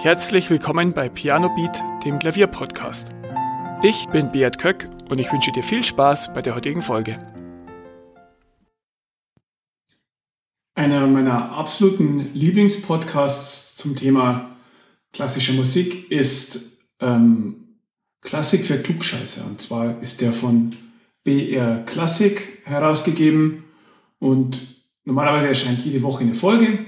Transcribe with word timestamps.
Herzlich 0.00 0.48
willkommen 0.48 0.92
bei 0.92 1.08
Piano 1.08 1.48
Beat, 1.56 1.82
dem 2.04 2.20
Klavierpodcast. 2.20 3.12
Ich 3.82 4.06
bin 4.10 4.30
Beat 4.30 4.56
Köck 4.56 4.88
und 5.08 5.18
ich 5.18 5.32
wünsche 5.32 5.50
dir 5.50 5.64
viel 5.64 5.82
Spaß 5.82 6.32
bei 6.34 6.40
der 6.40 6.54
heutigen 6.54 6.82
Folge. 6.82 7.18
Einer 10.76 11.04
meiner 11.08 11.50
absoluten 11.50 12.32
Lieblingspodcasts 12.32 13.74
zum 13.74 13.96
Thema 13.96 14.56
klassische 15.12 15.54
Musik 15.54 16.12
ist 16.12 16.78
ähm, 17.00 17.80
Klassik 18.20 18.64
für 18.66 18.78
Klugscheißer. 18.78 19.44
Und 19.46 19.60
zwar 19.60 20.00
ist 20.00 20.20
der 20.20 20.32
von 20.32 20.76
BR 21.24 21.82
Klassik 21.86 22.62
herausgegeben 22.66 23.64
und 24.20 24.64
normalerweise 25.04 25.48
erscheint 25.48 25.84
jede 25.84 26.04
Woche 26.04 26.22
eine 26.22 26.34
Folge. 26.34 26.86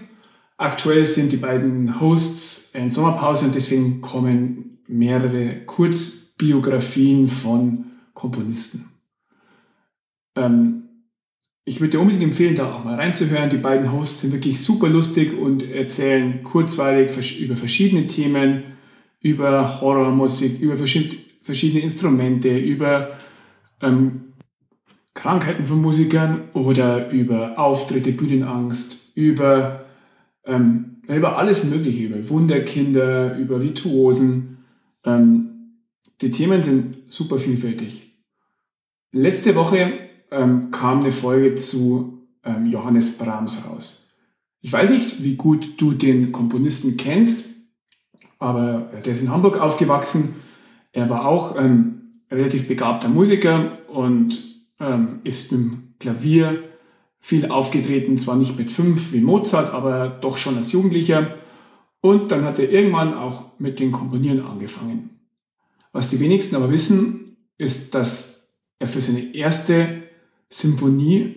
Aktuell 0.61 1.07
sind 1.07 1.33
die 1.33 1.39
beiden 1.39 2.03
Hosts 2.03 2.75
in 2.75 2.91
Sommerpause 2.91 3.47
und 3.47 3.55
deswegen 3.55 4.03
kommen 4.03 4.83
mehrere 4.87 5.65
Kurzbiografien 5.65 7.29
von 7.29 7.87
Komponisten. 8.13 8.85
Ähm, 10.37 10.83
ich 11.65 11.81
würde 11.81 11.93
dir 11.93 12.01
unbedingt 12.01 12.25
empfehlen, 12.25 12.57
da 12.57 12.75
auch 12.75 12.85
mal 12.85 12.97
reinzuhören. 12.97 13.49
Die 13.49 13.57
beiden 13.57 13.91
Hosts 13.91 14.21
sind 14.21 14.35
wirklich 14.35 14.61
super 14.61 14.91
lustig 14.91 15.33
und 15.39 15.63
erzählen 15.63 16.43
kurzweilig 16.43 17.41
über 17.41 17.57
verschiedene 17.57 18.07
Themen, 18.07 18.65
über 19.19 19.81
Horrormusik, 19.81 20.61
über 20.61 20.77
verschiedene 20.77 21.83
Instrumente, 21.83 22.59
über 22.59 23.13
ähm, 23.81 24.35
Krankheiten 25.15 25.65
von 25.65 25.81
Musikern 25.81 26.51
oder 26.53 27.09
über 27.09 27.59
Auftritte, 27.59 28.13
Bühnenangst, 28.13 29.17
über 29.17 29.87
ähm, 30.45 31.03
über 31.07 31.39
alles 31.39 31.65
Mögliche, 31.65 32.05
über 32.05 32.29
Wunderkinder, 32.29 33.37
über 33.37 33.63
Virtuosen. 33.63 34.59
Ähm, 35.05 35.77
die 36.21 36.31
Themen 36.31 36.63
sind 36.63 37.13
super 37.13 37.39
vielfältig. 37.39 38.13
Letzte 39.13 39.55
Woche 39.55 39.93
ähm, 40.31 40.71
kam 40.71 41.01
eine 41.01 41.11
Folge 41.11 41.55
zu 41.57 42.29
ähm, 42.45 42.67
Johannes 42.67 43.19
Brahms 43.19 43.63
raus. 43.69 44.17
Ich 44.61 44.73
weiß 44.73 44.91
nicht, 44.91 45.25
wie 45.25 45.37
gut 45.37 45.81
du 45.81 45.93
den 45.93 46.33
Komponisten 46.33 46.97
kennst, 46.97 47.49
aber 48.39 48.91
der 49.05 49.13
ist 49.13 49.23
in 49.23 49.31
Hamburg 49.31 49.59
aufgewachsen. 49.59 50.37
Er 50.93 51.09
war 51.09 51.27
auch 51.27 51.59
ähm, 51.59 52.13
relativ 52.31 52.69
begabter 52.69 53.09
Musiker 53.09 53.79
und 53.89 54.63
ähm, 54.79 55.21
ist 55.25 55.53
dem 55.53 55.95
Klavier 55.99 56.70
viel 57.21 57.51
aufgetreten, 57.51 58.17
zwar 58.17 58.37
nicht 58.37 58.59
mit 58.59 58.71
fünf 58.71 59.13
wie 59.13 59.21
Mozart, 59.21 59.73
aber 59.73 60.09
doch 60.09 60.39
schon 60.39 60.57
als 60.57 60.73
Jugendlicher. 60.73 61.37
Und 62.01 62.31
dann 62.31 62.45
hat 62.45 62.59
er 62.59 62.71
irgendwann 62.71 63.15
auch 63.15 63.59
mit 63.59 63.79
dem 63.79 63.93
Komponieren 63.93 64.45
angefangen. 64.45 65.21
Was 65.93 66.09
die 66.09 66.19
wenigsten 66.19 66.57
aber 66.57 66.71
wissen, 66.71 67.37
ist, 67.59 67.95
dass 67.95 68.55
er 68.79 68.87
für 68.87 69.01
seine 69.01 69.35
erste 69.35 70.03
Symphonie 70.49 71.37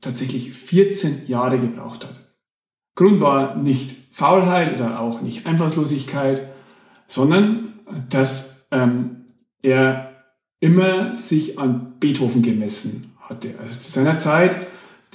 tatsächlich 0.00 0.52
14 0.52 1.26
Jahre 1.26 1.58
gebraucht 1.58 2.04
hat. 2.04 2.14
Grund 2.94 3.20
war 3.20 3.56
nicht 3.56 3.96
Faulheit 4.12 4.76
oder 4.76 5.00
auch 5.00 5.20
nicht 5.20 5.44
Einfallslosigkeit, 5.44 6.48
sondern 7.06 7.68
dass 8.08 8.68
ähm, 8.70 9.26
er 9.62 10.24
immer 10.60 11.16
sich 11.16 11.58
an 11.58 11.98
Beethoven 11.98 12.42
gemessen 12.42 13.12
hatte. 13.20 13.54
Also 13.60 13.78
zu 13.78 13.90
seiner 13.90 14.16
Zeit 14.16 14.56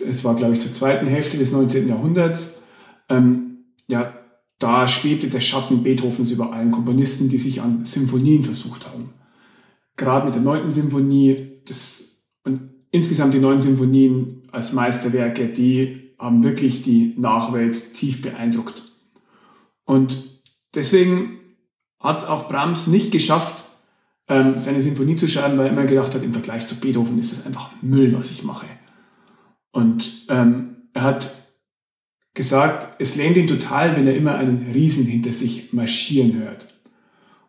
es 0.08 0.24
war, 0.24 0.36
glaube 0.36 0.54
ich, 0.54 0.62
zur 0.62 0.74
zweiten 0.74 1.08
Hälfte 1.08 1.38
des 1.38 1.52
19. 1.52 1.88
Jahrhunderts, 1.88 2.68
ähm, 3.10 3.66
ja, 3.88 4.14
da 4.60 4.88
schwebte 4.88 5.28
der 5.28 5.40
Schatten 5.40 5.84
Beethovens 5.84 6.32
über 6.32 6.54
allen 6.54 6.72
Komponisten, 6.72 7.30
die 7.30 7.40
sich 7.40 7.62
an 7.62 7.86
Symphonien 7.86 8.44
versucht 8.44 8.88
haben. 8.88 9.14
Gerade 9.98 10.26
mit 10.26 10.36
der 10.36 10.42
neunten 10.42 10.72
Symphonie 10.72 11.62
das, 11.66 12.28
und 12.44 12.70
insgesamt 12.92 13.34
die 13.34 13.40
neun 13.40 13.60
Symphonien 13.60 14.44
als 14.52 14.74
Meisterwerke, 14.74 15.48
die 15.48 16.14
haben 16.20 16.44
wirklich 16.44 16.84
die 16.84 17.16
Nachwelt 17.18 17.96
tief 17.96 18.22
beeindruckt. 18.22 18.84
Und 19.86 20.40
deswegen 20.76 21.40
hat 22.00 22.20
es 22.20 22.26
auch 22.26 22.48
Brahms 22.48 22.88
nicht 22.88 23.12
geschafft, 23.12 23.64
ähm, 24.28 24.58
seine 24.58 24.82
Symphonie 24.82 25.16
zu 25.16 25.28
schreiben, 25.28 25.58
weil 25.58 25.68
er 25.68 25.72
immer 25.74 25.86
gedacht 25.86 26.14
hat, 26.14 26.24
im 26.24 26.34
Vergleich 26.34 26.66
zu 26.68 26.76
Beethoven 26.76 27.18
ist 27.18 27.32
das 27.32 27.46
einfach 27.46 27.72
Müll, 27.82 28.14
was 28.16 28.32
ich 28.32 28.44
mache. 28.44 28.66
Und 29.72 30.26
ähm, 30.30 30.76
er 30.94 31.04
hat 31.04 31.34
gesagt, 32.34 33.00
es 33.00 33.16
lähmt 33.16 33.38
ihn 33.38 33.48
total, 33.48 33.96
wenn 33.96 34.08
er 34.08 34.16
immer 34.16 34.36
einen 34.36 34.72
Riesen 34.72 35.06
hinter 35.06 35.32
sich 35.32 35.74
marschieren 35.74 36.36
hört. 36.36 36.68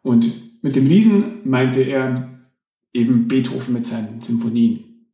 Und 0.02 0.62
mit 0.62 0.76
dem 0.76 0.86
Riesen 0.86 1.40
meinte 1.44 1.82
er 1.82 2.28
eben 2.92 3.28
Beethoven 3.28 3.74
mit 3.74 3.86
seinen 3.86 4.20
Symphonien. 4.20 5.08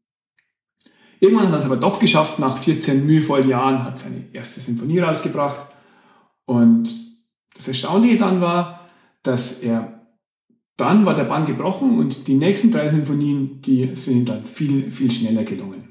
Irgendwann 1.21 1.47
hat 1.47 1.55
er 1.55 1.59
es 1.59 1.65
aber 1.65 1.77
doch 1.77 1.99
geschafft, 1.99 2.39
nach 2.39 2.59
14 2.59 3.05
mühevollen 3.05 3.49
Jahren 3.49 3.83
hat 3.83 3.99
seine 3.99 4.25
erste 4.33 4.61
Symphonie 4.61 5.01
rausgebracht. 5.01 5.67
Und 6.45 6.95
das 7.55 7.69
Erstaunliche 7.69 8.17
dann 8.17 8.41
war, 8.41 8.89
dass 9.23 9.63
er 9.63 9.99
dann 10.77 11.05
war 11.05 11.15
der 11.15 11.25
Bann 11.25 11.45
gebrochen 11.45 11.99
und 11.99 12.29
die 12.29 12.35
nächsten 12.35 12.71
drei 12.71 12.89
Symphonien, 12.89 13.61
die 13.63 13.97
sind 13.97 14.17
ihm 14.17 14.25
dann 14.27 14.47
viel, 14.47 14.93
viel 14.93 15.11
schneller 15.11 15.43
gelungen. 15.43 15.88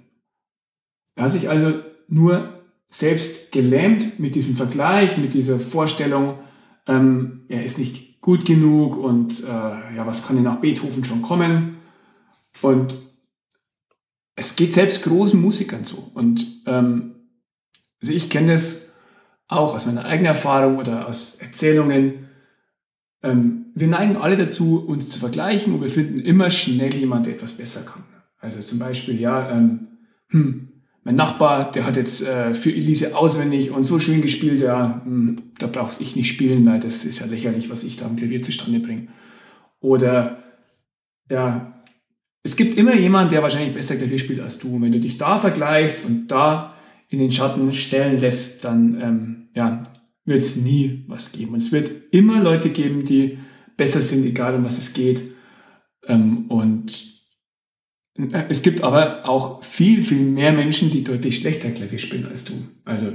Er 1.18 1.26
hat 1.26 1.32
sich 1.32 1.50
also 1.50 1.74
nur 2.08 2.62
selbst 2.88 3.52
gelähmt 3.52 4.20
mit 4.20 4.36
diesem 4.36 4.56
Vergleich, 4.56 5.18
mit 5.18 5.34
dieser 5.34 5.60
Vorstellung, 5.60 6.40
ähm, 6.86 7.42
er 7.50 7.64
ist 7.64 7.80
nicht 7.80 8.22
gut 8.22 8.46
genug 8.46 8.96
und 8.98 9.44
äh, 9.44 9.48
ja, 9.48 10.06
was 10.06 10.26
kann 10.26 10.36
denn 10.36 10.46
nach 10.46 10.62
Beethoven 10.62 11.04
schon 11.04 11.22
kommen? 11.22 11.78
Und 12.62 12.96
es 14.36 14.56
geht 14.56 14.74
selbst 14.74 15.04
großen 15.04 15.42
Musikern 15.42 15.84
so. 15.84 16.12
Und 16.14 16.46
ähm, 16.66 17.16
also 18.00 18.14
ich 18.14 18.30
kenne 18.30 18.52
das 18.52 18.94
auch 19.48 19.74
aus 19.74 19.88
meiner 19.88 20.06
eigenen 20.06 20.28
Erfahrung 20.28 20.78
oder 20.78 21.08
aus 21.08 21.36
Erzählungen. 21.36 22.30
Ähm, 23.24 23.66
wir 23.74 23.88
neigen 23.88 24.18
alle 24.18 24.38
dazu, 24.38 24.86
uns 24.86 25.10
zu 25.10 25.20
vergleichen 25.20 25.74
und 25.74 25.82
wir 25.82 25.90
finden 25.90 26.20
immer 26.20 26.52
schnell 26.52 26.94
jemand, 26.94 27.26
der 27.26 27.34
etwas 27.34 27.54
besser 27.54 27.90
kann. 27.90 28.04
Also 28.38 28.62
zum 28.62 28.78
Beispiel, 28.78 29.20
ja, 29.20 29.50
ähm, 29.50 29.88
hm, 30.30 30.77
mein 31.08 31.16
Nachbar, 31.16 31.72
der 31.72 31.86
hat 31.86 31.96
jetzt 31.96 32.28
äh, 32.28 32.54
für 32.54 32.70
Elise 32.70 33.16
auswendig 33.16 33.72
und 33.72 33.86
so 33.86 33.98
schön 33.98 34.22
gespielt, 34.22 34.60
ja, 34.60 35.02
mh, 35.06 35.06
hm, 35.06 35.42
da 35.58 35.68
brauchst 35.68 36.02
ich 36.02 36.18
nicht 36.18 36.28
spielen, 36.28 36.66
weil 36.66 36.82
das 36.82 37.06
ist 37.06 37.20
ja 37.20 37.28
lächerlich, 37.28 37.70
was 37.70 37.86
ich 37.86 37.96
da 37.96 38.08
am 38.08 38.18
Klavier 38.18 38.42
zustande 38.42 38.82
bringe. 38.82 39.08
Oder 39.80 40.44
ja, 41.32 41.82
es 42.44 42.58
gibt 42.58 42.78
immer 42.78 42.94
jemanden, 42.94 43.30
der 43.30 43.42
wahrscheinlich 43.42 43.74
besser 43.74 43.96
Klavier 43.96 44.20
spielt 44.20 44.42
als 44.42 44.60
du. 44.60 44.76
Und 44.76 44.82
wenn 44.82 44.92
du 44.92 45.00
dich 45.00 45.18
da 45.18 45.38
vergleichst 45.38 46.06
und 46.06 46.28
da 46.28 46.76
in 47.08 47.20
den 47.20 47.32
Schatten 47.32 47.72
stellen 47.72 48.20
lässt, 48.20 48.66
dann 48.66 49.00
ähm, 49.02 49.48
ja, 49.56 49.84
wird 50.26 50.40
es 50.40 50.58
nie 50.58 51.06
was 51.08 51.32
geben. 51.32 51.54
Und 51.54 51.64
es 51.64 51.72
wird 51.72 51.90
immer 52.12 52.44
Leute 52.44 52.70
geben, 52.70 53.06
die 53.06 53.38
besser 53.78 54.02
sind, 54.02 54.26
egal 54.26 54.56
um 54.56 54.66
was 54.66 54.78
es 54.78 54.94
geht. 54.94 55.22
Ähm, 56.06 56.47
es 58.50 58.64
gibt 58.64 58.84
aber 58.84 59.28
auch 59.28 59.64
viel, 59.64 60.04
viel 60.04 60.24
mehr 60.24 60.52
Menschen, 60.52 60.90
die 60.90 61.04
deutlich 61.04 61.38
schlechter 61.38 61.70
Klavier 61.70 62.00
spielen 62.00 62.26
als 62.26 62.46
du. 62.46 62.54
Also 62.84 63.12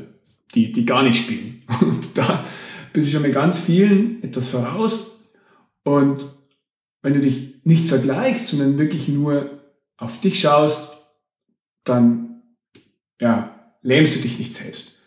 die, 0.54 0.70
die 0.70 0.84
gar 0.84 1.02
nicht 1.02 1.18
spielen. 1.24 1.62
Und 1.80 2.16
da 2.16 2.44
bist 2.92 3.08
du 3.08 3.12
schon 3.12 3.22
mit 3.22 3.34
ganz 3.34 3.58
vielen 3.58 4.22
etwas 4.22 4.48
voraus. 4.48 5.20
Und 5.82 6.26
wenn 7.02 7.14
du 7.14 7.20
dich 7.20 7.54
nicht 7.64 7.88
vergleichst, 7.88 8.48
sondern 8.48 8.78
wirklich 8.78 9.08
nur 9.08 9.62
auf 9.96 10.20
dich 10.20 10.40
schaust, 10.40 10.96
dann 11.84 12.42
ja, 13.20 13.74
lähmst 13.82 14.14
du 14.14 14.20
dich 14.20 14.38
nicht 14.38 14.54
selbst. 14.54 15.02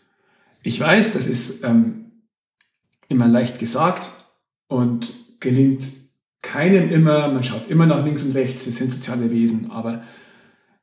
Ich 0.62 0.78
weiß, 0.78 1.12
das 1.12 1.26
ist 1.26 1.64
ähm, 1.64 2.12
immer 3.08 3.28
leicht 3.28 3.58
gesagt 3.58 4.10
und 4.68 5.14
gelingt 5.40 5.88
keinem 6.46 6.90
immer, 6.90 7.28
man 7.28 7.42
schaut 7.42 7.68
immer 7.68 7.86
nach 7.86 8.04
links 8.04 8.22
und 8.22 8.32
rechts, 8.32 8.66
wir 8.66 8.72
sind 8.72 8.90
soziale 8.90 9.30
Wesen, 9.30 9.70
aber 9.70 10.04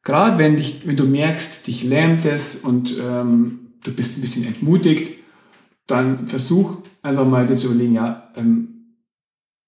gerade 0.04 0.38
wenn, 0.38 0.58
dich, 0.58 0.86
wenn 0.86 0.98
du 0.98 1.06
merkst, 1.06 1.66
dich 1.68 1.84
lähmt 1.84 2.26
es 2.26 2.56
und 2.56 2.98
ähm, 3.02 3.74
du 3.82 3.94
bist 3.94 4.18
ein 4.18 4.22
bisschen 4.22 4.46
entmutigt, 4.46 5.20
dann 5.88 6.28
versuch 6.28 6.84
einfach 7.02 7.26
mal 7.26 7.46
dir 7.46 7.56
zu 7.56 7.68
überlegen, 7.68 7.96
ja, 7.96 8.32
ähm, 8.36 8.98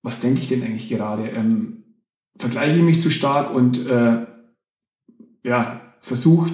was 0.04 0.20
denke 0.20 0.40
ich 0.42 0.48
denn 0.48 0.64
eigentlich 0.64 0.90
gerade? 0.90 1.30
Ähm, 1.30 1.84
vergleiche 2.38 2.78
ich 2.78 2.84
mich 2.84 3.02
zu 3.02 3.10
stark 3.10 3.54
und 3.54 3.86
äh, 3.88 4.26
ja, 5.44 5.82
versuch 6.02 6.50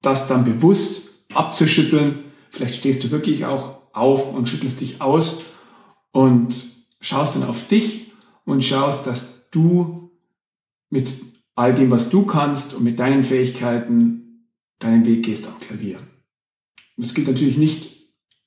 das 0.00 0.28
dann 0.28 0.44
bewusst 0.44 1.26
abzuschütteln. 1.34 2.20
Vielleicht 2.50 2.76
stehst 2.76 3.02
du 3.02 3.10
wirklich 3.10 3.46
auch 3.46 3.80
auf 3.92 4.32
und 4.32 4.48
schüttelst 4.48 4.80
dich 4.80 5.00
aus 5.00 5.44
und 6.12 6.54
schaust 7.00 7.36
dann 7.36 7.48
auf 7.48 7.66
dich 7.68 8.03
und 8.44 8.62
schaust, 8.62 9.06
dass 9.06 9.50
du 9.50 10.10
mit 10.90 11.14
all 11.54 11.74
dem, 11.74 11.90
was 11.90 12.10
du 12.10 12.24
kannst 12.24 12.74
und 12.74 12.84
mit 12.84 12.98
deinen 12.98 13.22
Fähigkeiten 13.22 14.48
deinen 14.78 15.06
Weg 15.06 15.24
gehst 15.24 15.46
am 15.46 15.58
Klavier. 15.60 15.98
Das 16.96 17.14
gilt 17.14 17.28
natürlich 17.28 17.56
nicht 17.56 17.94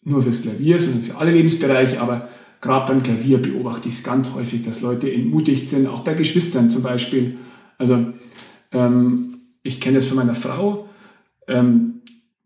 nur 0.04 0.22
fürs 0.22 0.42
Klavier, 0.42 0.80
sondern 0.80 1.04
für 1.04 1.18
alle 1.18 1.32
Lebensbereiche, 1.32 2.02
aber 2.02 2.30
gerade 2.62 2.92
beim 2.92 3.04
Klavier 3.04 3.42
beobachte 3.42 3.90
ich 3.90 3.96
es 3.96 4.04
ganz 4.04 4.34
häufig, 4.34 4.64
dass 4.64 4.82
Leute 4.82 5.12
entmutigt 5.12 5.70
sind, 5.70 5.88
auch 5.88 6.04
bei 6.04 6.14
Geschwistern 6.14 6.70
zum 6.70 6.84
Beispiel. 6.84 7.38
Also 7.78 8.14
ähm, 8.72 9.40
ich 9.64 9.82
kenne 9.82 9.96
das 9.96 10.08
von 10.08 10.18
meiner 10.18 10.36
Frau, 10.36 10.90
ähm, 11.48 12.02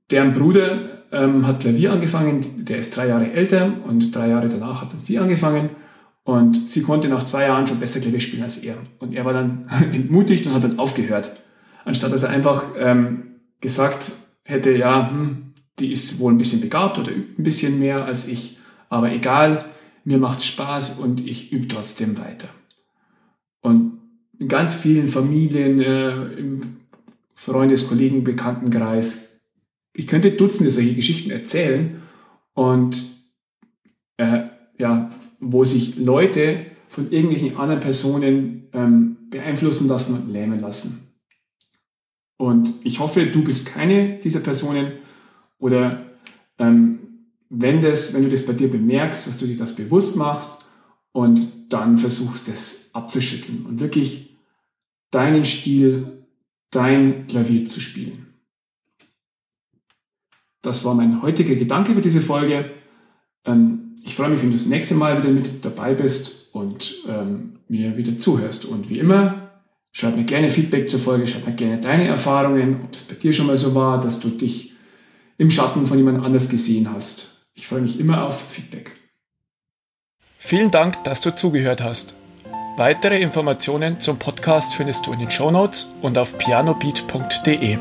deren 0.09 0.33
Bruder 0.33 1.03
ähm, 1.11 1.45
hat 1.45 1.61
Klavier 1.61 1.91
angefangen, 1.91 2.65
der 2.65 2.77
ist 2.77 2.95
drei 2.95 3.07
Jahre 3.07 3.31
älter 3.31 3.73
und 3.87 4.15
drei 4.15 4.29
Jahre 4.29 4.49
danach 4.49 4.81
hat 4.81 4.99
sie 4.99 5.19
angefangen 5.19 5.69
und 6.23 6.69
sie 6.69 6.83
konnte 6.83 7.07
nach 7.07 7.23
zwei 7.23 7.43
Jahren 7.43 7.67
schon 7.67 7.79
besser 7.79 7.99
Klavier 7.99 8.19
spielen 8.19 8.43
als 8.43 8.57
er. 8.57 8.75
Und 8.99 9.13
er 9.13 9.25
war 9.25 9.33
dann 9.33 9.67
entmutigt 9.91 10.45
und 10.45 10.53
hat 10.53 10.63
dann 10.63 10.79
aufgehört, 10.79 11.35
anstatt 11.85 12.11
dass 12.11 12.23
er 12.23 12.29
einfach 12.29 12.63
ähm, 12.77 13.41
gesagt 13.59 14.11
hätte, 14.43 14.71
ja, 14.71 15.09
hm, 15.09 15.53
die 15.79 15.91
ist 15.91 16.19
wohl 16.19 16.33
ein 16.33 16.37
bisschen 16.37 16.61
begabt 16.61 16.99
oder 16.99 17.11
übt 17.11 17.39
ein 17.39 17.43
bisschen 17.43 17.79
mehr 17.79 18.05
als 18.05 18.27
ich, 18.27 18.57
aber 18.89 19.11
egal, 19.11 19.65
mir 20.03 20.17
macht 20.17 20.43
Spaß 20.43 20.99
und 20.99 21.25
ich 21.25 21.51
übe 21.51 21.67
trotzdem 21.67 22.17
weiter. 22.17 22.49
Und 23.61 23.99
in 24.37 24.47
ganz 24.47 24.73
vielen 24.73 25.07
Familien, 25.07 25.79
äh, 25.79 26.33
im 26.33 26.61
Freundes-, 27.35 27.87
Kollegen-, 27.87 28.23
Bekanntenkreis, 28.23 29.41
ich 29.95 30.07
könnte 30.07 30.31
Dutzende 30.31 30.71
solche 30.71 30.95
Geschichten 30.95 31.31
erzählen 31.31 32.01
und 32.53 33.05
äh, 34.17 34.43
ja, 34.77 35.11
wo 35.41 35.63
sich 35.63 35.97
Leute 35.97 36.67
von 36.87 37.11
irgendwelchen 37.11 37.57
anderen 37.57 37.81
Personen 37.81 38.69
ähm, 38.73 39.17
beeinflussen 39.29 39.87
lassen 39.87 40.15
und 40.15 40.31
lähmen 40.31 40.59
lassen. 40.59 41.07
Und 42.37 42.73
ich 42.83 42.99
hoffe, 42.99 43.25
du 43.25 43.43
bist 43.43 43.67
keine 43.67 44.19
dieser 44.19 44.39
Personen 44.39 44.93
oder 45.57 46.05
ähm, 46.57 46.99
wenn, 47.49 47.81
das, 47.81 48.13
wenn 48.13 48.23
du 48.23 48.29
das 48.29 48.45
bei 48.45 48.53
dir 48.53 48.69
bemerkst, 48.69 49.27
dass 49.27 49.37
du 49.37 49.45
dir 49.45 49.57
das 49.57 49.75
bewusst 49.75 50.15
machst 50.15 50.63
und 51.11 51.71
dann 51.71 51.97
versuchst, 51.97 52.47
das 52.47 52.89
abzuschütteln 52.93 53.65
und 53.65 53.79
wirklich 53.79 54.37
deinen 55.11 55.43
Stil, 55.43 56.25
dein 56.71 57.27
Klavier 57.27 57.67
zu 57.67 57.79
spielen. 57.79 58.27
Das 60.61 60.85
war 60.85 60.93
mein 60.93 61.21
heutiger 61.21 61.55
Gedanke 61.55 61.93
für 61.93 62.01
diese 62.01 62.21
Folge. 62.21 62.71
Ähm, 63.45 63.90
ich 64.03 64.15
freue 64.15 64.29
mich, 64.29 64.41
wenn 64.41 64.51
du 64.51 64.57
das 64.57 64.65
nächste 64.65 64.95
Mal 64.95 65.17
wieder 65.17 65.29
mit 65.29 65.63
dabei 65.63 65.93
bist 65.93 66.53
und 66.53 66.93
ähm, 67.07 67.57
mir 67.67 67.97
wieder 67.97 68.17
zuhörst. 68.17 68.65
Und 68.65 68.89
wie 68.89 68.99
immer, 68.99 69.51
schreib 69.91 70.15
mir 70.15 70.23
gerne 70.23 70.49
Feedback 70.49 70.89
zur 70.89 70.99
Folge, 70.99 71.27
schreib 71.27 71.45
mir 71.47 71.53
gerne 71.53 71.79
deine 71.79 72.07
Erfahrungen, 72.07 72.81
ob 72.83 72.91
das 72.91 73.03
bei 73.03 73.15
dir 73.15 73.33
schon 73.33 73.47
mal 73.47 73.57
so 73.57 73.73
war, 73.75 73.99
dass 73.99 74.19
du 74.19 74.29
dich 74.29 74.73
im 75.37 75.49
Schatten 75.49 75.85
von 75.85 75.97
jemand 75.97 76.23
anders 76.23 76.49
gesehen 76.49 76.91
hast. 76.93 77.47
Ich 77.53 77.67
freue 77.67 77.81
mich 77.81 77.99
immer 77.99 78.25
auf 78.25 78.39
Feedback. 78.49 78.91
Vielen 80.37 80.71
Dank, 80.71 81.03
dass 81.03 81.21
du 81.21 81.35
zugehört 81.35 81.81
hast. 81.81 82.15
Weitere 82.77 83.21
Informationen 83.21 83.99
zum 83.99 84.17
Podcast 84.17 84.73
findest 84.73 85.05
du 85.05 85.13
in 85.13 85.19
den 85.19 85.29
Show 85.29 85.51
Notes 85.51 85.91
und 86.01 86.17
auf 86.17 86.37
pianobeat.de. 86.37 87.77